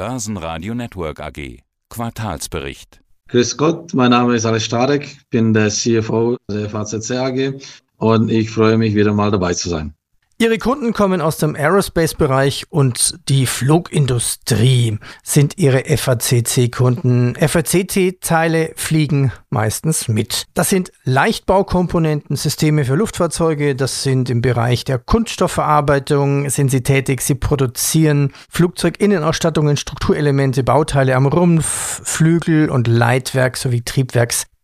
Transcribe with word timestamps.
Börsenradio 0.00 0.74
Network 0.74 1.20
AG. 1.20 1.58
Quartalsbericht. 1.90 3.02
Grüß 3.28 3.58
Gott, 3.58 3.92
mein 3.92 4.12
Name 4.12 4.34
ist 4.34 4.46
Alex 4.46 4.64
Stadek, 4.64 5.18
bin 5.28 5.52
der 5.52 5.68
CFO 5.68 6.38
der 6.50 6.70
FAZC 6.70 7.10
AG 7.10 7.60
und 7.98 8.30
ich 8.30 8.50
freue 8.50 8.78
mich 8.78 8.94
wieder 8.94 9.12
mal 9.12 9.30
dabei 9.30 9.52
zu 9.52 9.68
sein. 9.68 9.92
Ihre 10.40 10.56
Kunden 10.56 10.94
kommen 10.94 11.20
aus 11.20 11.36
dem 11.36 11.54
Aerospace-Bereich 11.54 12.64
und 12.70 13.18
die 13.28 13.44
Flugindustrie 13.44 14.98
sind 15.22 15.58
Ihre 15.58 15.84
FACC-Kunden. 15.84 17.34
FACC-Teile 17.36 18.72
fliegen 18.74 19.32
meistens 19.50 20.08
mit. 20.08 20.46
Das 20.54 20.70
sind 20.70 20.92
Leichtbaukomponenten, 21.04 22.36
Systeme 22.36 22.86
für 22.86 22.94
Luftfahrzeuge, 22.94 23.76
das 23.76 24.02
sind 24.02 24.30
im 24.30 24.40
Bereich 24.40 24.84
der 24.84 24.98
Kunststoffverarbeitung, 24.98 26.48
sind 26.48 26.70
sie 26.70 26.82
tätig, 26.82 27.20
sie 27.20 27.34
produzieren 27.34 28.32
Flugzeuginnenausstattungen, 28.48 29.76
Strukturelemente, 29.76 30.64
Bauteile 30.64 31.16
am 31.16 31.26
Rumpf, 31.26 32.00
Flügel 32.04 32.70
und 32.70 32.88
Leitwerk 32.88 33.58
sowie 33.58 33.82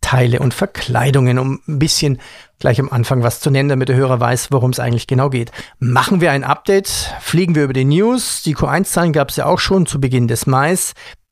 Triebwerksteile 0.07 0.39
und 0.39 0.53
Verkleidungen, 0.53 1.37
um 1.39 1.59
ein 1.67 1.79
bisschen 1.79 2.19
gleich 2.59 2.79
am 2.79 2.89
Anfang 2.89 3.23
was 3.23 3.39
zu 3.39 3.51
nennen, 3.51 3.69
damit 3.69 3.89
der 3.89 3.95
Hörer 3.97 4.19
weiß, 4.19 4.51
worum 4.51 4.71
es 4.71 4.79
eigentlich 4.79 5.07
genau 5.07 5.29
geht. 5.29 5.51
Machen 5.79 6.21
wir 6.21 6.31
ein 6.31 6.43
Update, 6.43 6.87
fliegen 7.19 7.55
wir 7.55 7.63
über 7.63 7.73
die 7.73 7.85
News. 7.85 8.41
Die 8.43 8.55
Q1-Zahlen 8.55 9.13
gab 9.13 9.29
es 9.29 9.35
ja 9.35 9.45
auch 9.45 9.59
schon 9.59 9.85
zu 9.85 9.99
Beginn 9.99 10.27
des 10.27 10.47
Mai. 10.47 10.75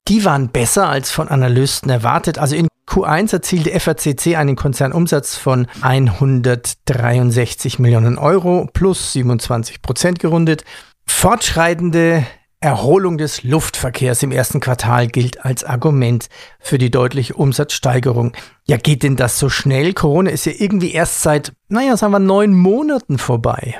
Die 0.08 0.24
waren 0.24 0.50
besser 0.50 0.88
als 0.88 1.10
von 1.10 1.30
Analysten 1.30 1.90
erwartet. 1.90 2.38
Also 2.38 2.56
in 2.56 2.68
Q1 2.88 3.34
erzielte 3.34 3.78
FACC 3.80 4.36
einen 4.36 4.56
Konzernumsatz 4.56 5.36
von 5.36 5.68
163 5.82 7.80
Millionen 7.80 8.18
Euro 8.18 8.70
plus 8.72 9.14
27 9.14 9.82
Prozent 9.82 10.20
gerundet. 10.20 10.64
Fortschreitende 11.08 12.26
Erholung 12.66 13.20
des 13.20 13.44
Luftverkehrs 13.44 14.24
im 14.24 14.32
ersten 14.32 14.60
Quartal 14.60 15.06
gilt 15.08 15.46
als 15.46 15.64
Argument 15.64 16.30
für 16.60 16.80
die 16.80 16.90
deutliche 16.90 17.36
Umsatzsteigerung. 17.36 18.36
Ja, 18.66 18.78
geht 18.78 19.04
denn 19.04 19.16
das 19.16 19.38
so 19.38 19.50
schnell? 19.50 19.94
Corona 19.94 20.32
ist 20.32 20.48
ja 20.48 20.52
irgendwie 20.58 20.92
erst 20.92 21.22
seit, 21.22 21.54
naja, 21.70 21.96
sagen 21.96 22.14
wir, 22.14 22.18
neun 22.20 22.56
Monaten 22.56 23.20
vorbei. 23.20 23.76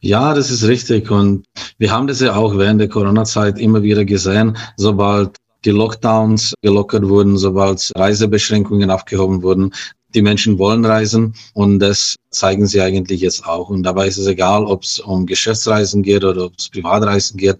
Ja, 0.00 0.32
das 0.32 0.52
ist 0.52 0.62
richtig. 0.62 1.10
Und 1.10 1.44
wir 1.78 1.90
haben 1.90 2.06
das 2.06 2.20
ja 2.20 2.36
auch 2.36 2.56
während 2.56 2.80
der 2.80 2.88
Corona-Zeit 2.88 3.58
immer 3.58 3.82
wieder 3.82 4.04
gesehen, 4.04 4.56
sobald 4.76 5.34
die 5.64 5.70
Lockdowns 5.70 6.54
gelockert 6.62 7.08
wurden, 7.08 7.36
sobald 7.36 7.90
Reisebeschränkungen 7.96 8.92
aufgehoben 8.92 9.42
wurden, 9.42 9.74
die 10.14 10.22
Menschen 10.22 10.56
wollen 10.56 10.84
reisen 10.84 11.34
und 11.54 11.80
das 11.80 12.14
zeigen 12.30 12.68
sie 12.68 12.80
eigentlich 12.80 13.22
jetzt 13.22 13.44
auch. 13.44 13.70
Und 13.70 13.82
dabei 13.82 14.06
ist 14.06 14.18
es 14.18 14.28
egal, 14.28 14.64
ob 14.64 14.84
es 14.84 15.00
um 15.00 15.26
Geschäftsreisen 15.26 16.04
geht 16.04 16.22
oder 16.22 16.44
ob 16.44 16.52
es 16.56 16.68
Privatreisen 16.68 17.36
geht 17.36 17.58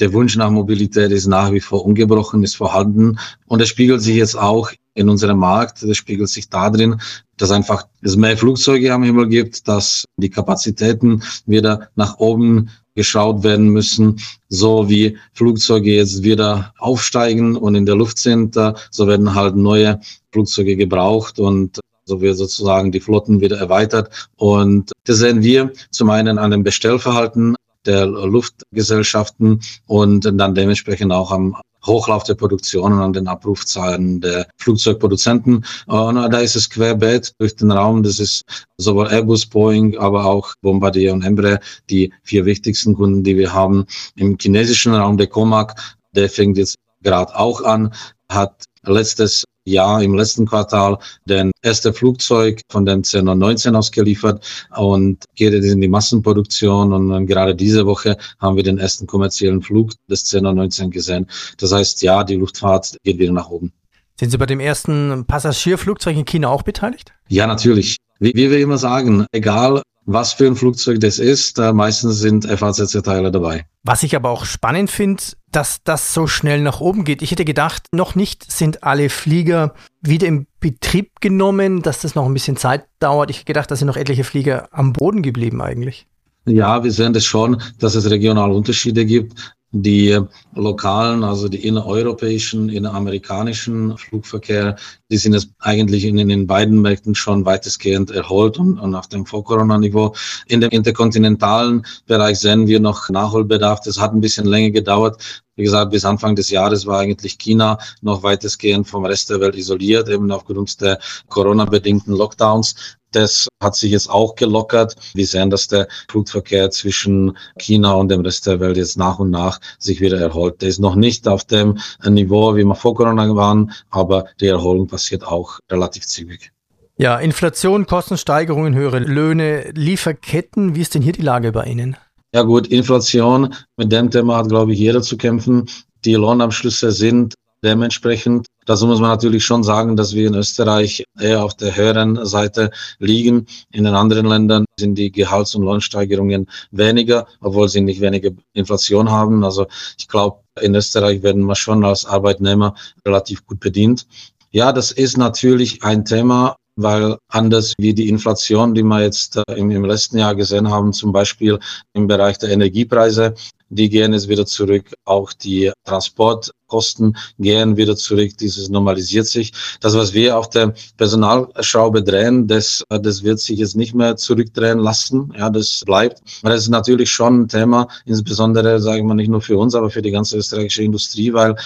der 0.00 0.12
Wunsch 0.12 0.36
nach 0.36 0.50
Mobilität 0.50 1.10
ist 1.10 1.26
nach 1.26 1.52
wie 1.52 1.60
vor 1.60 1.84
ungebrochen, 1.84 2.42
ist 2.42 2.56
vorhanden. 2.56 3.18
Und 3.46 3.60
das 3.60 3.68
spiegelt 3.68 4.02
sich 4.02 4.16
jetzt 4.16 4.36
auch 4.36 4.70
in 4.94 5.08
unserem 5.08 5.38
Markt. 5.38 5.82
Das 5.82 5.96
spiegelt 5.96 6.28
sich 6.28 6.48
darin, 6.48 7.00
dass 7.36 7.50
einfach 7.50 7.86
es 8.02 8.16
mehr 8.16 8.36
Flugzeuge 8.36 8.92
am 8.92 9.02
Himmel 9.02 9.28
gibt, 9.28 9.68
dass 9.68 10.04
die 10.16 10.30
Kapazitäten 10.30 11.22
wieder 11.46 11.88
nach 11.94 12.18
oben 12.18 12.70
geschaut 12.94 13.44
werden 13.44 13.68
müssen, 13.68 14.18
so 14.48 14.90
wie 14.90 15.16
Flugzeuge 15.32 15.94
jetzt 15.94 16.24
wieder 16.24 16.74
aufsteigen 16.78 17.54
und 17.54 17.76
in 17.76 17.86
der 17.86 17.94
Luft 17.94 18.18
sind, 18.18 18.56
so 18.90 19.06
werden 19.06 19.36
halt 19.36 19.54
neue 19.54 20.00
Flugzeuge 20.32 20.76
gebraucht 20.76 21.38
und 21.38 21.78
so 22.08 22.20
wird 22.20 22.36
sozusagen 22.36 22.90
die 22.90 23.00
Flotten 23.00 23.40
wieder 23.40 23.58
erweitert. 23.58 24.28
Und 24.36 24.90
das 25.04 25.18
sehen 25.18 25.42
wir 25.42 25.72
zum 25.90 26.10
einen 26.10 26.38
an 26.38 26.50
dem 26.50 26.64
Bestellverhalten 26.64 27.54
der 27.88 28.06
Luftgesellschaften 28.06 29.60
und 29.86 30.24
dann 30.24 30.54
dementsprechend 30.54 31.12
auch 31.12 31.32
am 31.32 31.56
Hochlauf 31.86 32.24
der 32.24 32.34
Produktion 32.34 32.92
und 32.92 33.00
an 33.00 33.12
den 33.12 33.28
Abrufzahlen 33.28 34.20
der 34.20 34.46
Flugzeugproduzenten. 34.58 35.64
Und 35.86 36.14
da 36.16 36.38
ist 36.38 36.56
es 36.56 36.68
querbeet 36.68 37.32
durch 37.38 37.56
den 37.56 37.70
Raum. 37.70 38.02
Das 38.02 38.20
ist 38.20 38.42
sowohl 38.76 39.08
Airbus, 39.08 39.46
Boeing, 39.46 39.96
aber 39.96 40.24
auch 40.26 40.54
Bombardier 40.60 41.12
und 41.12 41.24
Embraer, 41.24 41.60
die 41.88 42.12
vier 42.22 42.44
wichtigsten 42.44 42.94
Kunden, 42.94 43.24
die 43.24 43.36
wir 43.36 43.52
haben. 43.52 43.86
Im 44.16 44.36
chinesischen 44.38 44.94
Raum 44.94 45.16
der 45.16 45.28
Comac, 45.28 45.74
der 46.14 46.28
fängt 46.28 46.58
jetzt 46.58 46.76
gerade 47.02 47.34
auch 47.36 47.62
an, 47.62 47.94
hat 48.30 48.64
letztes 48.84 49.44
Jahr 49.68 50.02
im 50.02 50.14
letzten 50.14 50.46
Quartal 50.46 50.98
den 51.24 51.50
erste 51.62 51.92
Flugzeug 51.92 52.60
von 52.70 52.84
den 52.84 53.04
Cernor 53.04 53.34
19 53.34 53.74
ausgeliefert 53.76 54.44
und 54.76 55.24
geht 55.34 55.52
jetzt 55.52 55.66
in 55.66 55.80
die 55.80 55.88
Massenproduktion 55.88 56.92
und 56.92 57.26
gerade 57.26 57.54
diese 57.54 57.86
Woche 57.86 58.16
haben 58.38 58.56
wir 58.56 58.62
den 58.62 58.78
ersten 58.78 59.06
kommerziellen 59.06 59.62
Flug 59.62 59.92
des 60.08 60.24
Cernor 60.24 60.54
19 60.54 60.90
gesehen. 60.90 61.26
Das 61.58 61.72
heißt, 61.72 62.02
ja, 62.02 62.24
die 62.24 62.36
Luftfahrt 62.36 62.96
geht 63.04 63.18
wieder 63.18 63.32
nach 63.32 63.48
oben. 63.48 63.72
Sind 64.18 64.30
Sie 64.30 64.38
bei 64.38 64.46
dem 64.46 64.58
ersten 64.58 65.24
Passagierflugzeug 65.26 66.16
in 66.16 66.24
China 66.24 66.48
auch 66.48 66.62
beteiligt? 66.62 67.12
Ja, 67.28 67.46
natürlich. 67.46 67.96
Wie, 68.18 68.32
wie 68.34 68.50
wir 68.50 68.58
immer 68.58 68.78
sagen, 68.78 69.26
egal 69.30 69.82
was 70.08 70.32
für 70.32 70.46
ein 70.46 70.56
Flugzeug 70.56 71.00
das 71.00 71.18
ist. 71.18 71.58
Äh, 71.58 71.72
meistens 71.72 72.18
sind 72.18 72.46
FACC-Teile 72.46 73.30
dabei. 73.30 73.66
Was 73.84 74.02
ich 74.02 74.16
aber 74.16 74.30
auch 74.30 74.46
spannend 74.46 74.90
finde, 74.90 75.22
dass 75.52 75.82
das 75.84 76.14
so 76.14 76.26
schnell 76.26 76.62
nach 76.62 76.80
oben 76.80 77.04
geht. 77.04 77.20
Ich 77.20 77.30
hätte 77.30 77.44
gedacht, 77.44 77.86
noch 77.92 78.14
nicht 78.14 78.50
sind 78.50 78.82
alle 78.82 79.10
Flieger 79.10 79.74
wieder 80.00 80.26
in 80.26 80.46
Betrieb 80.60 81.20
genommen, 81.20 81.82
dass 81.82 82.00
das 82.00 82.14
noch 82.14 82.24
ein 82.24 82.32
bisschen 82.32 82.56
Zeit 82.56 82.86
dauert. 83.00 83.30
Ich 83.30 83.36
hätte 83.36 83.46
gedacht, 83.46 83.70
da 83.70 83.76
sind 83.76 83.86
noch 83.86 83.96
etliche 83.96 84.24
Flieger 84.24 84.68
am 84.72 84.94
Boden 84.94 85.22
geblieben 85.22 85.60
eigentlich. 85.60 86.06
Ja, 86.46 86.82
wir 86.82 86.90
sehen 86.90 87.12
das 87.12 87.26
schon, 87.26 87.60
dass 87.78 87.94
es 87.94 88.08
regionale 88.08 88.54
Unterschiede 88.54 89.04
gibt 89.04 89.54
die 89.70 90.18
lokalen, 90.54 91.22
also 91.22 91.48
die 91.48 91.66
innereuropäischen, 91.66 92.70
inneramerikanischen 92.70 93.98
Flugverkehr, 93.98 94.76
die 95.10 95.18
sind 95.18 95.34
jetzt 95.34 95.50
eigentlich 95.58 96.04
in, 96.04 96.16
den 96.16 96.46
beiden 96.46 96.80
Märkten 96.80 97.14
schon 97.14 97.44
weitestgehend 97.44 98.10
erholt 98.10 98.58
und, 98.58 98.78
und 98.78 98.94
auf 98.94 99.08
dem 99.08 99.26
Vor-Corona-Niveau. 99.26 100.14
In 100.46 100.62
dem 100.62 100.70
interkontinentalen 100.70 101.86
Bereich 102.06 102.38
sehen 102.38 102.66
wir 102.66 102.80
noch 102.80 103.10
Nachholbedarf. 103.10 103.80
Das 103.80 104.00
hat 104.00 104.12
ein 104.12 104.22
bisschen 104.22 104.46
länger 104.46 104.70
gedauert. 104.70 105.42
Wie 105.56 105.64
gesagt, 105.64 105.90
bis 105.90 106.04
Anfang 106.04 106.36
des 106.36 106.50
Jahres 106.50 106.86
war 106.86 107.00
eigentlich 107.00 107.36
China 107.36 107.78
noch 108.00 108.22
weitestgehend 108.22 108.86
vom 108.86 109.04
Rest 109.04 109.28
der 109.28 109.40
Welt 109.40 109.56
isoliert, 109.56 110.08
eben 110.08 110.30
aufgrund 110.30 110.80
der 110.80 110.98
Corona-bedingten 111.28 112.14
Lockdowns. 112.14 112.97
Das 113.12 113.48
hat 113.62 113.74
sich 113.74 113.92
jetzt 113.92 114.10
auch 114.10 114.34
gelockert. 114.34 114.96
Wir 115.14 115.26
sehen, 115.26 115.50
dass 115.50 115.68
der 115.68 115.88
Flugverkehr 116.10 116.70
zwischen 116.70 117.36
China 117.58 117.92
und 117.92 118.08
dem 118.10 118.20
Rest 118.20 118.46
der 118.46 118.60
Welt 118.60 118.76
jetzt 118.76 118.98
nach 118.98 119.18
und 119.18 119.30
nach 119.30 119.60
sich 119.78 120.00
wieder 120.00 120.20
erholt. 120.20 120.60
Der 120.60 120.68
ist 120.68 120.78
noch 120.78 120.94
nicht 120.94 121.26
auf 121.26 121.44
dem 121.44 121.78
Niveau, 122.04 122.54
wie 122.56 122.64
wir 122.64 122.74
vor 122.74 122.94
Corona 122.94 123.34
waren, 123.34 123.72
aber 123.90 124.26
die 124.40 124.46
Erholung 124.46 124.86
passiert 124.86 125.26
auch 125.26 125.58
relativ 125.70 126.06
zügig. 126.06 126.52
Ja, 127.00 127.16
Inflation, 127.18 127.86
Kostensteigerungen, 127.86 128.74
höhere 128.74 128.98
Löhne, 128.98 129.70
Lieferketten. 129.70 130.74
Wie 130.74 130.80
ist 130.80 130.94
denn 130.94 131.02
hier 131.02 131.12
die 131.12 131.22
Lage 131.22 131.52
bei 131.52 131.64
Ihnen? 131.64 131.96
Ja 132.34 132.42
gut, 132.42 132.66
Inflation, 132.66 133.54
mit 133.76 133.90
dem 133.92 134.10
Thema 134.10 134.36
hat, 134.36 134.48
glaube 134.48 134.72
ich, 134.72 134.78
jeder 134.78 135.00
zu 135.00 135.16
kämpfen. 135.16 135.70
Die 136.04 136.14
Lohnabschlüsse 136.14 136.90
sind 136.90 137.34
dementsprechend. 137.62 138.46
Dazu 138.68 138.86
muss 138.86 139.00
man 139.00 139.08
natürlich 139.08 139.46
schon 139.46 139.62
sagen, 139.62 139.96
dass 139.96 140.14
wir 140.14 140.26
in 140.26 140.34
Österreich 140.34 141.02
eher 141.18 141.42
auf 141.42 141.54
der 141.54 141.74
höheren 141.74 142.26
Seite 142.26 142.70
liegen. 142.98 143.46
In 143.72 143.84
den 143.84 143.94
anderen 143.94 144.26
Ländern 144.26 144.66
sind 144.78 144.96
die 144.96 145.10
Gehalts- 145.10 145.54
und 145.54 145.62
Lohnsteigerungen 145.62 146.50
weniger, 146.70 147.26
obwohl 147.40 147.70
sie 147.70 147.80
nicht 147.80 148.02
weniger 148.02 148.30
Inflation 148.52 149.10
haben. 149.10 149.42
Also 149.42 149.68
ich 149.98 150.06
glaube, 150.06 150.40
in 150.60 150.74
Österreich 150.74 151.22
werden 151.22 151.46
wir 151.46 151.54
schon 151.54 151.82
als 151.82 152.04
Arbeitnehmer 152.04 152.74
relativ 153.06 153.46
gut 153.46 153.58
bedient. 153.58 154.06
Ja, 154.50 154.70
das 154.70 154.92
ist 154.92 155.16
natürlich 155.16 155.82
ein 155.82 156.04
Thema, 156.04 156.56
weil 156.76 157.16
anders 157.28 157.72
wie 157.78 157.94
die 157.94 158.10
Inflation, 158.10 158.74
die 158.74 158.82
wir 158.82 159.00
jetzt 159.00 159.36
äh, 159.36 159.54
im, 159.54 159.70
im 159.70 159.86
letzten 159.86 160.18
Jahr 160.18 160.34
gesehen 160.34 160.70
haben, 160.70 160.92
zum 160.92 161.10
Beispiel 161.10 161.58
im 161.94 162.06
Bereich 162.06 162.36
der 162.36 162.50
Energiepreise, 162.50 163.34
die 163.68 163.88
gehen 163.88 164.12
jetzt 164.12 164.28
wieder 164.28 164.46
zurück. 164.46 164.94
Auch 165.04 165.32
die 165.32 165.72
Transportkosten 165.84 167.16
gehen 167.38 167.76
wieder 167.76 167.96
zurück. 167.96 168.36
Dieses 168.38 168.68
normalisiert 168.68 169.26
sich. 169.26 169.52
Das, 169.80 169.94
was 169.94 170.12
wir 170.12 170.36
auf 170.36 170.50
der 170.50 170.74
Personalschraube 170.96 172.02
drehen, 172.02 172.46
das, 172.46 172.84
das 172.88 173.22
wird 173.22 173.40
sich 173.40 173.58
jetzt 173.58 173.76
nicht 173.76 173.94
mehr 173.94 174.16
zurückdrehen 174.16 174.78
lassen. 174.78 175.32
Ja, 175.36 175.50
das 175.50 175.82
bleibt. 175.84 176.22
Aber 176.42 176.50
das 176.50 176.62
ist 176.62 176.70
natürlich 176.70 177.10
schon 177.10 177.42
ein 177.42 177.48
Thema, 177.48 177.88
insbesondere, 178.06 178.80
sage 178.80 178.98
ich 178.98 179.04
mal, 179.04 179.14
nicht 179.14 179.30
nur 179.30 179.42
für 179.42 179.58
uns, 179.58 179.74
aber 179.74 179.90
für 179.90 180.02
die 180.02 180.10
ganze 180.10 180.36
österreichische 180.36 180.82
Industrie, 180.82 181.32
weil 181.32 181.56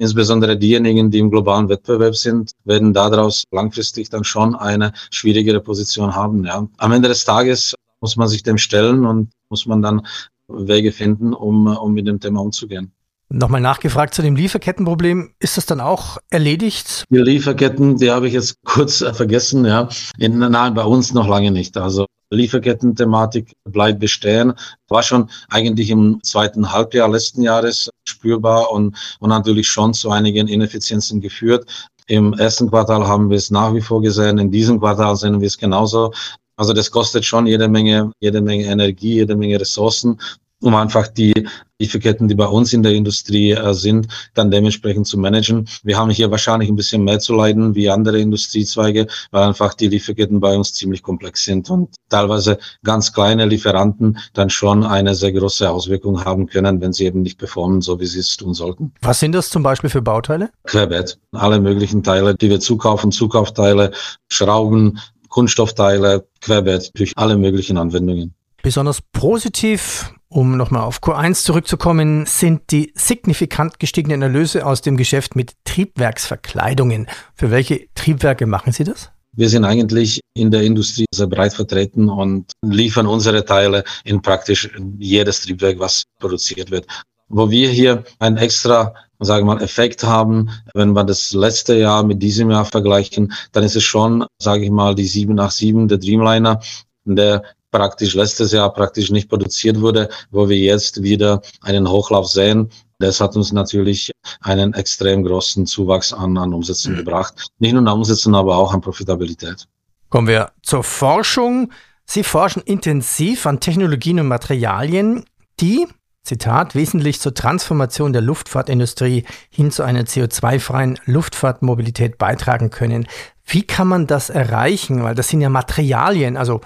Insbesondere 0.00 0.56
diejenigen, 0.56 1.10
die 1.10 1.18
im 1.18 1.28
globalen 1.28 1.68
Wettbewerb 1.68 2.14
sind, 2.14 2.52
werden 2.64 2.94
daraus 2.94 3.42
langfristig 3.50 4.08
dann 4.08 4.22
schon 4.22 4.54
eine 4.54 4.92
schwierigere 5.10 5.60
Position 5.60 6.14
haben. 6.14 6.44
Ja. 6.44 6.68
Am 6.76 6.92
Ende 6.92 7.08
des 7.08 7.24
Tages 7.24 7.74
muss 8.00 8.14
man 8.14 8.28
sich 8.28 8.44
dem 8.44 8.58
stellen 8.58 9.04
und 9.04 9.32
muss 9.48 9.66
man 9.66 9.82
dann 9.82 10.06
Wege 10.48 10.92
finden, 10.92 11.34
um, 11.34 11.66
um 11.66 11.92
mit 11.92 12.06
dem 12.06 12.20
Thema 12.20 12.40
umzugehen. 12.40 12.92
Nochmal 13.30 13.60
nachgefragt 13.60 14.14
zu 14.14 14.22
dem 14.22 14.36
Lieferkettenproblem. 14.36 15.34
Ist 15.38 15.58
das 15.58 15.66
dann 15.66 15.80
auch 15.80 16.16
erledigt? 16.30 17.04
Die 17.10 17.18
Lieferketten, 17.18 17.98
die 17.98 18.10
habe 18.10 18.26
ich 18.26 18.32
jetzt 18.32 18.56
kurz 18.64 19.04
vergessen, 19.12 19.66
ja. 19.66 19.88
In, 20.18 20.38
nein, 20.38 20.74
bei 20.74 20.84
uns 20.84 21.12
noch 21.12 21.28
lange 21.28 21.50
nicht. 21.50 21.76
Also 21.76 22.06
Lieferketten-Thematik 22.30 23.52
bleibt 23.64 24.00
bestehen. 24.00 24.54
War 24.88 25.02
schon 25.02 25.28
eigentlich 25.50 25.90
im 25.90 26.20
zweiten 26.22 26.72
Halbjahr 26.72 27.08
letzten 27.10 27.42
Jahres 27.42 27.90
spürbar 28.04 28.70
und, 28.70 28.96
und 29.20 29.28
natürlich 29.28 29.68
schon 29.68 29.92
zu 29.92 30.10
einigen 30.10 30.48
Ineffizienzen 30.48 31.20
geführt. 31.20 31.66
Im 32.06 32.32
ersten 32.32 32.70
Quartal 32.70 33.06
haben 33.06 33.28
wir 33.28 33.36
es 33.36 33.50
nach 33.50 33.74
wie 33.74 33.82
vor 33.82 34.00
gesehen. 34.00 34.38
In 34.38 34.50
diesem 34.50 34.80
Quartal 34.80 35.14
sehen 35.16 35.40
wir 35.40 35.46
es 35.46 35.58
genauso. 35.58 36.12
Also 36.58 36.72
das 36.72 36.90
kostet 36.90 37.24
schon 37.24 37.46
jede 37.46 37.68
Menge, 37.68 38.12
jede 38.20 38.40
Menge 38.40 38.64
Energie, 38.64 39.14
jede 39.14 39.36
Menge 39.36 39.60
Ressourcen 39.60 40.18
um 40.60 40.74
einfach 40.74 41.08
die 41.08 41.46
Lieferketten, 41.78 42.26
die 42.26 42.34
bei 42.34 42.46
uns 42.46 42.72
in 42.72 42.82
der 42.82 42.92
Industrie 42.92 43.52
äh, 43.52 43.72
sind, 43.72 44.08
dann 44.34 44.50
dementsprechend 44.50 45.06
zu 45.06 45.16
managen. 45.16 45.68
Wir 45.84 45.96
haben 45.96 46.10
hier 46.10 46.30
wahrscheinlich 46.32 46.68
ein 46.68 46.74
bisschen 46.74 47.04
mehr 47.04 47.20
zu 47.20 47.34
leiden 47.34 47.76
wie 47.76 47.88
andere 47.88 48.18
Industriezweige, 48.18 49.06
weil 49.30 49.44
einfach 49.44 49.74
die 49.74 49.86
Lieferketten 49.86 50.40
bei 50.40 50.56
uns 50.56 50.72
ziemlich 50.72 51.02
komplex 51.02 51.44
sind 51.44 51.70
und 51.70 51.94
teilweise 52.08 52.58
ganz 52.82 53.12
kleine 53.12 53.46
Lieferanten 53.46 54.18
dann 54.32 54.50
schon 54.50 54.84
eine 54.84 55.14
sehr 55.14 55.32
große 55.32 55.70
Auswirkung 55.70 56.24
haben 56.24 56.48
können, 56.48 56.80
wenn 56.80 56.92
sie 56.92 57.04
eben 57.04 57.22
nicht 57.22 57.38
performen, 57.38 57.80
so 57.80 58.00
wie 58.00 58.06
sie 58.06 58.18
es 58.18 58.36
tun 58.36 58.54
sollten. 58.54 58.92
Was 59.00 59.20
sind 59.20 59.32
das 59.32 59.50
zum 59.50 59.62
Beispiel 59.62 59.90
für 59.90 60.02
Bauteile? 60.02 60.50
Querbeet. 60.64 61.18
Alle 61.32 61.60
möglichen 61.60 62.02
Teile, 62.02 62.34
die 62.34 62.50
wir 62.50 62.58
zukaufen, 62.58 63.12
Zukaufteile, 63.12 63.92
Schrauben, 64.28 64.98
Kunststoffteile, 65.28 66.26
Querbeet 66.40 66.90
durch 66.94 67.12
alle 67.16 67.36
möglichen 67.36 67.78
Anwendungen. 67.78 68.34
Besonders 68.62 69.00
positiv 69.12 70.12
um 70.30 70.58
nochmal 70.58 70.82
auf 70.82 71.00
Q1 71.00 71.42
zurückzukommen, 71.42 72.26
sind 72.26 72.70
die 72.70 72.92
signifikant 72.94 73.78
gestiegenen 73.78 74.20
Erlöse 74.20 74.66
aus 74.66 74.82
dem 74.82 74.98
Geschäft 74.98 75.36
mit 75.36 75.52
Triebwerksverkleidungen. 75.64 77.08
Für 77.34 77.50
welche 77.50 77.86
Triebwerke 77.94 78.46
machen 78.46 78.72
Sie 78.72 78.84
das? 78.84 79.10
Wir 79.32 79.48
sind 79.48 79.64
eigentlich 79.64 80.20
in 80.34 80.50
der 80.50 80.62
Industrie 80.62 81.06
sehr 81.14 81.28
breit 81.28 81.54
vertreten 81.54 82.08
und 82.08 82.52
liefern 82.62 83.06
unsere 83.06 83.44
Teile 83.44 83.84
in 84.04 84.20
praktisch 84.20 84.68
jedes 84.98 85.42
Triebwerk, 85.42 85.78
was 85.78 86.04
produziert 86.18 86.70
wird. 86.70 86.86
Wo 87.28 87.50
wir 87.50 87.70
hier 87.70 88.04
einen 88.18 88.36
extra 88.36 88.94
sagen 89.20 89.46
wir 89.46 89.54
mal, 89.54 89.62
Effekt 89.62 90.04
haben. 90.04 90.50
Wenn 90.74 90.92
wir 90.92 91.04
das 91.04 91.32
letzte 91.32 91.74
Jahr 91.76 92.02
mit 92.02 92.22
diesem 92.22 92.50
Jahr 92.50 92.64
vergleichen, 92.64 93.32
dann 93.52 93.64
ist 93.64 93.76
es 93.76 93.84
schon, 93.84 94.24
sage 94.38 94.64
ich 94.64 94.70
mal, 94.70 94.94
die 94.94 95.06
787, 95.06 95.88
der 95.88 95.98
Dreamliner, 95.98 96.60
der 97.04 97.42
praktisch 97.70 98.14
letztes 98.14 98.52
Jahr 98.52 98.72
praktisch 98.72 99.10
nicht 99.10 99.28
produziert 99.28 99.80
wurde, 99.80 100.08
wo 100.30 100.48
wir 100.48 100.56
jetzt 100.56 101.02
wieder 101.02 101.42
einen 101.62 101.88
Hochlauf 101.88 102.28
sehen. 102.28 102.70
Das 102.98 103.20
hat 103.20 103.36
uns 103.36 103.52
natürlich 103.52 104.10
einen 104.40 104.74
extrem 104.74 105.22
großen 105.22 105.66
Zuwachs 105.66 106.12
an, 106.12 106.36
an 106.36 106.52
Umsätzen 106.52 106.94
mhm. 106.94 106.98
gebracht. 106.98 107.34
Nicht 107.58 107.72
nur 107.72 107.82
an 107.82 107.88
Umsätzen, 107.88 108.34
aber 108.34 108.56
auch 108.56 108.72
an 108.72 108.80
Profitabilität. 108.80 109.66
Kommen 110.08 110.26
wir 110.26 110.50
zur 110.62 110.82
Forschung. 110.82 111.70
Sie 112.06 112.24
forschen 112.24 112.62
intensiv 112.62 113.46
an 113.46 113.60
Technologien 113.60 114.18
und 114.20 114.28
Materialien, 114.28 115.24
die, 115.60 115.86
Zitat, 116.24 116.74
wesentlich 116.74 117.20
zur 117.20 117.34
Transformation 117.34 118.12
der 118.12 118.22
Luftfahrtindustrie 118.22 119.24
hin 119.48 119.70
zu 119.70 119.82
einer 119.82 120.02
CO2-freien 120.02 120.98
Luftfahrtmobilität 121.06 122.18
beitragen 122.18 122.70
können. 122.70 123.06
Wie 123.46 123.62
kann 123.62 123.88
man 123.88 124.06
das 124.06 124.28
erreichen? 124.28 125.02
Weil 125.02 125.14
das 125.14 125.28
sind 125.28 125.40
ja 125.40 125.48
Materialien, 125.48 126.36
also 126.36 126.60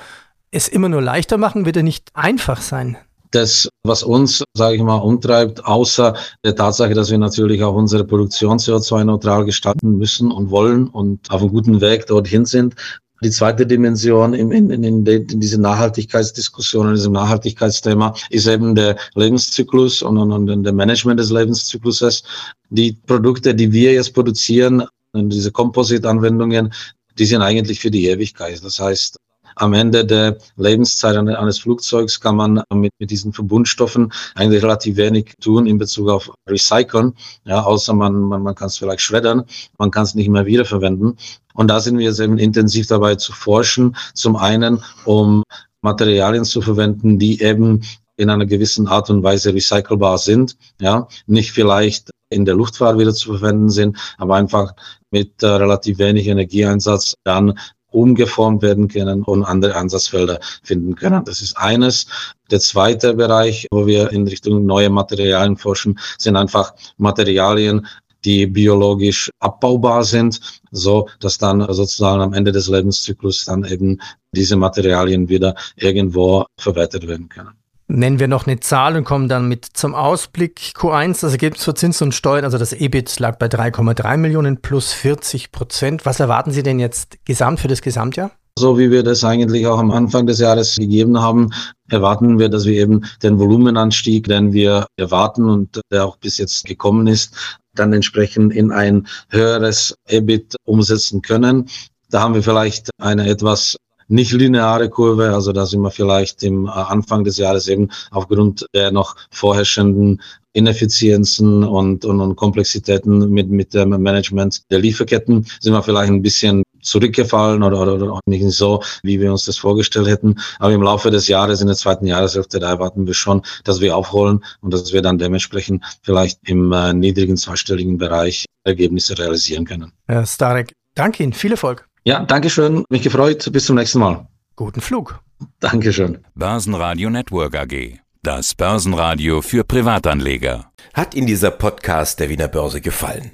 es 0.51 0.69
immer 0.69 0.89
nur 0.89 1.01
leichter 1.01 1.39
machen, 1.39 1.65
wird 1.65 1.77
er 1.77 1.83
nicht 1.83 2.11
einfach 2.15 2.61
sein. 2.61 2.97
Das, 3.31 3.69
was 3.85 4.03
uns, 4.03 4.45
sage 4.53 4.77
ich 4.77 4.83
mal, 4.83 4.97
umtreibt, 4.97 5.65
außer 5.65 6.15
der 6.45 6.55
Tatsache, 6.55 6.93
dass 6.93 7.11
wir 7.11 7.17
natürlich 7.17 7.63
auch 7.63 7.75
unsere 7.75 8.05
Produktion 8.05 8.59
CO2-neutral 8.59 9.47
gestalten 9.47 9.97
müssen 9.97 10.31
und 10.31 10.51
wollen 10.51 10.89
und 10.89 11.31
auf 11.31 11.41
einem 11.41 11.51
guten 11.51 11.81
Weg 11.81 12.07
dorthin 12.07 12.45
sind, 12.45 12.75
die 13.23 13.31
zweite 13.31 13.67
Dimension 13.67 14.35
in, 14.35 14.51
in, 14.51 14.71
in, 14.71 15.07
in 15.07 15.41
diese 15.41 15.61
Nachhaltigkeitsdiskussion, 15.61 16.89
in 16.89 16.95
diesem 16.95 17.13
Nachhaltigkeitsthema 17.13 18.15
ist 18.31 18.47
eben 18.47 18.75
der 18.75 18.97
Lebenszyklus 19.15 20.03
und, 20.03 20.19
und, 20.19 20.51
und 20.51 20.65
der 20.65 20.73
Management 20.73 21.21
des 21.21 21.31
Lebenszykluses. 21.31 22.25
Die 22.71 22.93
Produkte, 23.07 23.55
die 23.55 23.73
wir 23.73 23.93
jetzt 23.93 24.13
produzieren, 24.13 24.85
diese 25.15 25.53
Composite-Anwendungen, 25.53 26.73
die 27.19 27.25
sind 27.27 27.43
eigentlich 27.43 27.81
für 27.81 27.91
die 27.91 28.07
Ewigkeit. 28.07 28.63
Das 28.65 28.81
heißt, 28.81 29.19
am 29.57 29.73
Ende 29.73 30.05
der 30.05 30.39
Lebenszeit 30.57 31.17
eines 31.17 31.59
Flugzeugs 31.59 32.21
kann 32.21 32.37
man 32.37 32.63
mit, 32.75 32.93
mit 32.99 33.11
diesen 33.11 33.33
Verbundstoffen 33.33 34.13
eigentlich 34.35 34.63
relativ 34.63 34.97
wenig 34.97 35.35
tun 35.41 35.67
in 35.67 35.79
Bezug 35.79 36.09
auf 36.09 36.31
Recyceln, 36.49 37.15
ja, 37.45 37.63
außer 37.63 37.95
man, 37.95 38.15
man, 38.21 38.43
man 38.43 38.55
kann 38.55 38.69
es 38.69 38.79
vielleicht 38.79 39.03
schreddern, 39.03 39.45
man 39.79 39.91
kann 39.91 40.05
es 40.05 40.15
nicht 40.15 40.29
mehr 40.29 40.47
wiederverwenden. 40.47 41.17
Und 41.55 41.69
da 41.69 41.81
sind 41.81 41.99
wir 41.99 42.07
jetzt 42.07 42.21
eben 42.21 42.39
intensiv 42.39 42.87
dabei 42.87 43.17
zu 43.17 43.33
forschen, 43.33 43.97
zum 44.15 44.37
einen, 44.37 44.83
um 45.05 45.43
Materialien 45.83 46.45
zu 46.45 46.63
verwenden, 46.63 47.19
die 47.19 47.43
eben 47.43 47.83
in 48.17 48.31
einer 48.31 48.47
gewissen 48.47 48.87
Art 48.87 49.11
und 49.11 49.23
Weise 49.23 49.53
recycelbar 49.53 50.19
sind, 50.19 50.57
ja, 50.81 51.09
nicht 51.27 51.53
vielleicht 51.53 52.11
in 52.31 52.45
der 52.45 52.55
Luftfahrt 52.55 52.99
wieder 52.99 53.13
zu 53.13 53.37
verwenden 53.37 53.69
sind, 53.69 53.99
aber 54.17 54.37
einfach 54.37 54.75
mit 55.11 55.43
äh, 55.43 55.47
relativ 55.47 55.99
wenig 55.99 56.27
Energieeinsatz 56.27 57.15
dann 57.25 57.59
umgeformt 57.93 58.63
werden 58.63 58.89
können 58.89 59.23
und 59.23 59.45
andere 59.45 59.77
Ansatzfelder 59.77 60.41
finden 60.63 60.95
können. 60.95 61.25
Das 61.25 61.41
ist 61.41 61.57
eines. 61.57 62.07
Der 62.51 62.61
zweite 62.61 63.15
Bereich, 63.15 63.67
wo 63.71 63.87
wir 63.87 64.11
in 64.11 64.27
Richtung 64.27 64.67
neue 64.67 64.91
Materialien 64.91 65.57
forschen, 65.57 65.99
sind 66.19 66.37
einfach 66.37 66.75
Materialien, 66.99 67.87
die 68.25 68.47
biologisch 68.47 69.31
abbaubar 69.41 70.05
sind, 70.05 70.41
so 70.71 71.09
dass 71.21 71.39
dann 71.39 71.61
sozusagen 71.73 72.21
am 72.21 72.33
Ende 72.35 72.53
des 72.53 72.69
Lebenszyklus 72.69 73.45
dann 73.45 73.65
eben 73.65 74.01
diese 74.33 74.57
Materialien 74.57 75.29
wieder 75.29 75.55
irgendwo 75.77 76.47
verwertet 76.59 77.09
werden 77.09 77.29
können. 77.29 77.62
Nennen 77.95 78.19
wir 78.19 78.27
noch 78.27 78.47
eine 78.47 78.59
Zahl 78.59 78.97
und 78.97 79.05
kommen 79.05 79.29
dann 79.29 79.49
mit 79.49 79.67
zum 79.67 79.95
Ausblick 79.95 80.73
Q1. 80.75 81.21
Das 81.21 81.33
Ergebnis 81.33 81.63
für 81.63 81.75
Zins 81.75 82.01
und 82.01 82.15
Steuern, 82.15 82.47
also 82.47 82.57
das 82.57 82.73
EBIT 82.73 83.19
lag 83.21 83.37
bei 83.37 83.49
3,3 83.49 84.17
Millionen 84.17 84.63
plus 84.63 84.95
40 84.95 85.53
Prozent. 85.53 86.07
Was 86.07 86.19
erwarten 86.19 86.53
Sie 86.53 86.63
denn 86.63 86.81
jetzt 86.81 87.19
gesamt 87.27 87.61
für 87.61 87.69
das 87.69 87.83
Gesamtjahr? 87.83 88.31
So 88.59 88.79
wie 88.79 88.91
wir 88.91 89.03
das 89.03 89.25
eigentlich 89.25 89.67
auch 89.67 89.79
am 89.79 89.91
Anfang 89.91 90.27
des 90.27 90.39
Jahres 90.39 90.77
gegeben 90.77 91.21
haben, 91.21 91.51
erwarten 91.91 92.39
wir, 92.39 92.49
dass 92.49 92.65
wir 92.65 92.81
eben 92.81 93.05
den 93.23 93.39
Volumenanstieg, 93.39 94.27
den 94.27 94.55
wir 94.55 94.87
erwarten 94.97 95.51
und 95.51 95.79
der 95.91 96.07
auch 96.07 96.17
bis 96.17 96.39
jetzt 96.39 96.65
gekommen 96.65 97.07
ist, 97.07 97.61
dann 97.75 97.93
entsprechend 97.93 98.55
in 98.55 98.73
ein 98.73 99.07
höheres 99.29 99.95
EBIT 100.09 100.57
umsetzen 100.65 101.21
können. 101.21 101.69
Da 102.09 102.21
haben 102.21 102.35
wir 102.35 102.43
vielleicht 102.43 102.89
eine 102.99 103.29
etwas 103.29 103.77
nicht 104.09 104.33
lineare 104.33 104.89
Kurve. 104.89 105.35
Also 105.35 105.53
da 105.53 105.67
sind 105.67 105.83
wir 105.83 105.91
vielleicht 105.91 106.43
im 106.43 106.67
äh, 106.67 106.71
Anfang 106.71 107.25
des 107.25 107.37
Jahres 107.37 107.69
eben 107.69 107.91
aufgrund 108.11 108.67
der 108.75 108.93
noch 108.93 109.17
vorherrschenden 109.31 110.21
Ineffizienzen 110.55 111.65
und, 111.65 112.05
und, 112.05 112.21
und 112.21 112.37
Komplexitäten 112.37 113.31
mit, 113.31 113.49
mit 113.49 113.73
dem 113.75 113.91
Management 113.91 114.71
der 114.71 114.81
Lieferketten 114.81 115.47
sind 115.61 115.73
wir 115.73 115.83
vielleicht 115.83 116.13
ein 116.13 116.23
bisschen 116.23 116.63
zurückgefallen 116.83 117.63
oder, 117.63 117.81
oder, 117.81 117.95
oder 117.95 118.13
auch 118.13 118.21
nicht 118.27 118.45
so, 118.51 118.83
wie 119.03 119.21
wir 119.21 119.31
uns 119.31 119.45
das 119.45 119.57
vorgestellt 119.57 120.09
hätten. 120.09 120.37
Aber 120.59 120.73
im 120.73 120.83
Laufe 120.83 121.11
des 121.11 121.29
Jahres, 121.29 121.61
in 121.61 121.69
der 121.69 121.77
zweiten 121.77 122.07
Jahreshälfte, 122.07 122.59
da 122.59 122.69
erwarten 122.71 123.07
wir 123.07 123.15
schon, 123.15 123.43
dass 123.65 123.81
wir 123.81 123.97
aufholen 123.97 124.45
und 124.61 124.75
dass 124.75 124.93
wir 124.93 125.01
dann 125.01 125.19
dementsprechend 125.19 125.85
vielleicht 126.03 126.39
im 126.49 126.73
äh, 126.73 126.93
niedrigen 126.93 127.37
zweistelligen 127.37 127.97
Bereich 127.99 128.45
Ergebnisse 128.65 129.19
realisieren 129.19 129.65
können. 129.65 129.93
Herr 130.07 130.27
Starek, 130.27 130.73
danke 130.95 131.23
Ihnen. 131.23 131.33
Viel 131.33 131.53
Erfolg. 131.53 131.89
Ja, 132.05 132.25
danke 132.25 132.51
schön. 132.51 132.85
Mich 132.89 133.03
gefreut. 133.03 133.49
Bis 133.53 133.67
zum 133.67 133.77
nächsten 133.77 134.01
Mal. 134.01 134.27
Guten 134.57 134.81
Flug. 134.81 135.21
Dankeschön. 135.61 136.25
Börsenradio 136.35 137.11
Network 137.11 137.55
AG. 137.55 137.99
Das 138.23 138.55
Börsenradio 138.55 139.41
für 139.41 139.63
Privatanleger. 139.65 140.71
Hat 140.95 141.15
Ihnen 141.15 141.27
dieser 141.27 141.51
Podcast 141.53 142.19
der 142.21 142.29
Wiener 142.29 142.49
Börse 142.49 142.81
gefallen? 142.81 143.31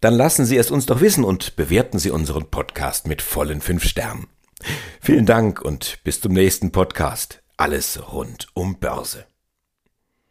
Dann 0.00 0.14
lassen 0.14 0.44
Sie 0.44 0.58
es 0.58 0.70
uns 0.70 0.84
doch 0.84 1.00
wissen 1.00 1.24
und 1.24 1.56
bewerten 1.56 1.98
Sie 1.98 2.10
unseren 2.10 2.50
Podcast 2.50 3.06
mit 3.06 3.22
vollen 3.22 3.62
fünf 3.62 3.84
Sternen. 3.84 4.26
Vielen 5.00 5.24
Dank 5.24 5.62
und 5.62 5.98
bis 6.04 6.20
zum 6.20 6.32
nächsten 6.32 6.72
Podcast. 6.72 7.42
Alles 7.56 8.00
rund 8.12 8.48
um 8.52 8.78
Börse. 8.78 9.24